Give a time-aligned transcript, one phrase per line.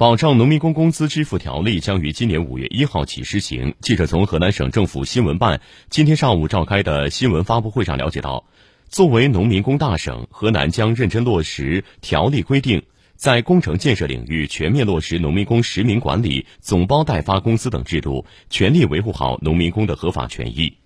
[0.00, 3.74] 保障农民工工资支付条例将于今年五月一号起施行。
[3.82, 8.46] 记者从河南省政府新闻办今天上午召开的新闻发布会上了解到，
[8.88, 12.84] 作为农民工大省，河南将认真落实条例规定，
[13.14, 20.79] 在工程建设领域全面落实农民工实名管理、总包代发工资等制度，全力维护好农民工的合法权益。